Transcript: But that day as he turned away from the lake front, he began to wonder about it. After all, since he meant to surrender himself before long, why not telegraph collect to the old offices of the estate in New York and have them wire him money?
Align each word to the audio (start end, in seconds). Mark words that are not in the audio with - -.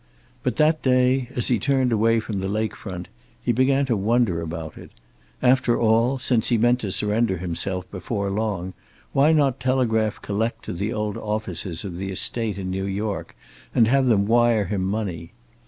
But 0.41 0.55
that 0.55 0.81
day 0.81 1.29
as 1.35 1.49
he 1.49 1.59
turned 1.59 1.91
away 1.91 2.19
from 2.19 2.39
the 2.39 2.47
lake 2.47 2.75
front, 2.75 3.07
he 3.39 3.51
began 3.51 3.85
to 3.85 3.95
wonder 3.95 4.41
about 4.41 4.75
it. 4.75 4.89
After 5.43 5.79
all, 5.79 6.17
since 6.17 6.49
he 6.49 6.57
meant 6.57 6.79
to 6.79 6.91
surrender 6.91 7.37
himself 7.37 7.85
before 7.91 8.31
long, 8.31 8.73
why 9.11 9.31
not 9.31 9.59
telegraph 9.59 10.19
collect 10.19 10.65
to 10.65 10.73
the 10.73 10.91
old 10.91 11.17
offices 11.17 11.85
of 11.85 11.97
the 11.97 12.09
estate 12.09 12.57
in 12.57 12.71
New 12.71 12.85
York 12.87 13.35
and 13.75 13.87
have 13.89 14.07
them 14.07 14.25
wire 14.25 14.65
him 14.65 14.81
money? 14.83 15.33